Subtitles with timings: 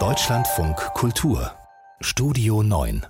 [0.00, 1.52] Deutschlandfunk Kultur
[2.00, 3.06] Studio 9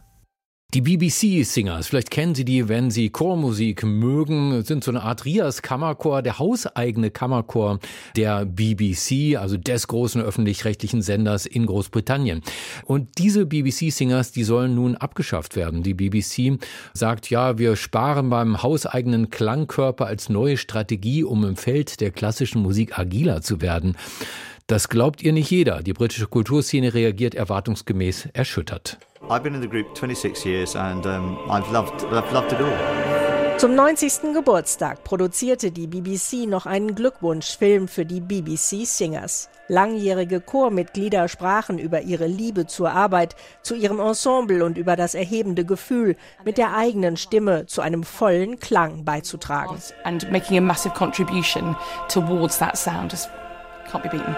[0.75, 5.63] die BBC-Singers, vielleicht kennen Sie die, wenn Sie Chormusik mögen, sind so eine Art Rias
[5.63, 7.79] Kammerchor, der hauseigene Kammerchor
[8.17, 12.43] der BBC, also des großen öffentlich-rechtlichen Senders in Großbritannien.
[12.85, 15.85] Und diese BBC-Singers, die sollen nun abgeschafft werden.
[15.85, 16.59] Die BBC
[16.93, 22.61] sagt, ja, wir sparen beim hauseigenen Klangkörper als neue Strategie, um im Feld der klassischen
[22.63, 23.97] Musik agiler zu werden.
[24.67, 25.83] Das glaubt ihr nicht jeder.
[25.83, 28.99] Die britische Kulturszene reagiert erwartungsgemäß erschüttert.
[29.29, 33.59] I've been in the group 26 years and um, I've loved, I've loved it all.
[33.59, 34.33] Zum 90.
[34.33, 39.51] Geburtstag produzierte die BBC noch einen Glückwunschfilm für die BBC Singers.
[39.69, 45.67] Langjährige Chormitglieder sprachen über ihre Liebe zur Arbeit, zu ihrem Ensemble und über das erhebende
[45.67, 49.77] Gefühl, mit der eigenen Stimme zu einem vollen Klang beizutragen.
[50.05, 51.77] And making a massive contribution
[52.09, 53.13] towards that sound
[53.91, 54.35] can't be beaten.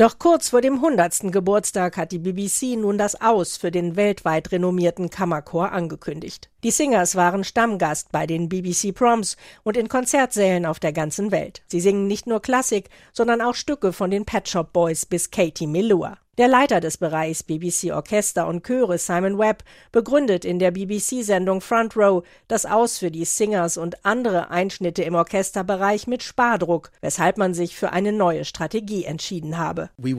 [0.00, 1.30] Doch kurz vor dem 100.
[1.30, 6.48] Geburtstag hat die BBC nun das Aus für den weltweit renommierten Kammerchor angekündigt.
[6.64, 11.60] Die Singers waren Stammgast bei den BBC Proms und in Konzertsälen auf der ganzen Welt.
[11.66, 15.66] Sie singen nicht nur Klassik, sondern auch Stücke von den Pet Shop Boys bis Katie
[15.66, 16.16] Melua.
[16.38, 21.96] Der Leiter des Bereichs BBC Orchester und Chöre Simon Webb begründet in der BBC-Sendung Front
[21.98, 27.52] Row das Aus für die Singers und andere Einschnitte im Orchesterbereich mit Spardruck, weshalb man
[27.52, 29.90] sich für eine neue Strategie entschieden habe.
[29.98, 30.16] Wir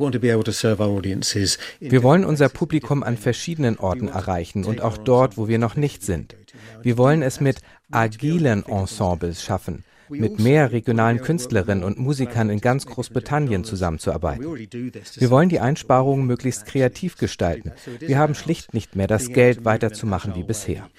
[2.04, 6.36] wollen unser Publikum an verschiedenen Orten erreichen und auch dort, wo wir noch nicht sind.
[6.84, 12.86] Wir wollen es mit agilen Ensembles schaffen mit mehr regionalen Künstlerinnen und Musikern in ganz
[12.86, 14.46] Großbritannien zusammenzuarbeiten.
[14.46, 17.72] Wir wollen die Einsparungen möglichst kreativ gestalten.
[18.00, 20.90] Wir haben schlicht nicht mehr das Geld, weiterzumachen wie bisher.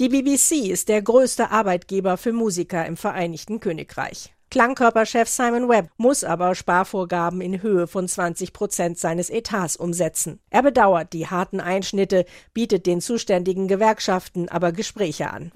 [0.00, 4.32] Die BBC ist der größte Arbeitgeber für Musiker im Vereinigten Königreich.
[4.52, 10.40] Klangkörperchef Simon Webb muss aber Sparvorgaben in Höhe von 20 Prozent seines Etats umsetzen.
[10.50, 15.50] Er bedauert die harten Einschnitte, bietet den zuständigen Gewerkschaften aber Gespräche an.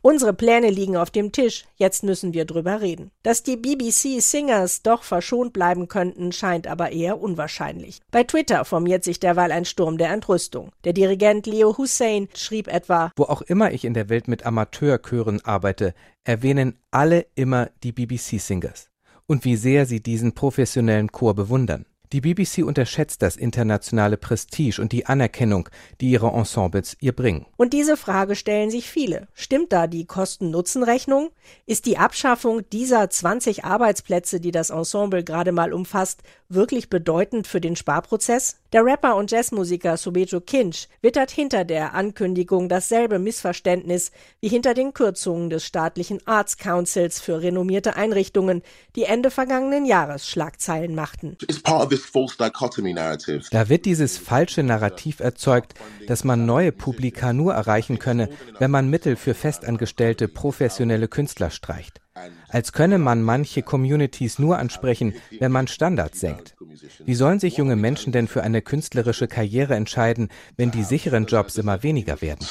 [0.00, 3.10] Unsere Pläne liegen auf dem Tisch, jetzt müssen wir drüber reden.
[3.22, 8.00] Dass die BBC Singers doch verschont bleiben könnten, scheint aber eher unwahrscheinlich.
[8.10, 10.70] Bei Twitter formiert sich derweil ein Sturm der Entrüstung.
[10.84, 14.46] Der Dirigent Leo Hussein schrieb etwa Wo auch immer ich in der Welt Welt mit
[14.46, 15.94] Amateurchören arbeite,
[16.24, 18.90] erwähnen alle immer die BBC-Singers
[19.26, 21.86] und wie sehr sie diesen professionellen Chor bewundern.
[22.12, 25.70] Die BBC unterschätzt das internationale Prestige und die Anerkennung,
[26.02, 27.46] die ihre Ensembles ihr bringen.
[27.56, 29.28] Und diese Frage stellen sich viele.
[29.32, 31.30] Stimmt da die Kosten-Nutzen-Rechnung?
[31.64, 37.62] Ist die Abschaffung dieser 20 Arbeitsplätze, die das Ensemble gerade mal umfasst, wirklich bedeutend für
[37.62, 38.58] den Sparprozess?
[38.74, 44.92] Der Rapper und Jazzmusiker Sobejo Kinch wittert hinter der Ankündigung dasselbe Missverständnis wie hinter den
[44.92, 48.62] Kürzungen des staatlichen Arts Councils für renommierte Einrichtungen,
[48.96, 51.36] die Ende vergangenen Jahres Schlagzeilen machten.
[53.50, 55.74] Da wird dieses falsche Narrativ erzeugt,
[56.06, 62.02] dass man neue Publika nur erreichen könne, wenn man Mittel für festangestellte professionelle Künstler streicht
[62.48, 66.54] als könne man manche Communities nur ansprechen, wenn man Standards senkt.
[67.04, 71.56] Wie sollen sich junge Menschen denn für eine künstlerische Karriere entscheiden, wenn die sicheren Jobs
[71.56, 72.46] immer weniger werden?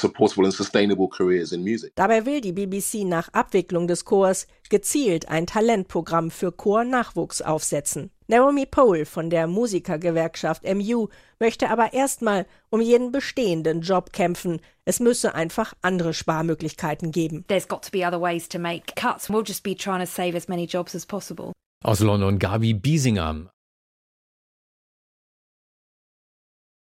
[1.94, 8.10] Dabei will die BBC nach Abwicklung des Chors gezielt ein Talentprogramm für Chornachwuchs aufsetzen.
[8.32, 14.60] Naomi Pohl von der Musikergewerkschaft MU möchte aber erstmal um jeden bestehenden Job kämpfen.
[14.86, 17.44] Es müsse einfach andere Sparmöglichkeiten geben.
[17.48, 19.28] There's got to be other ways to make cuts.
[19.28, 21.52] We'll just be trying to save as many jobs as possible.
[21.84, 23.50] Aus London Gabi Biesinger.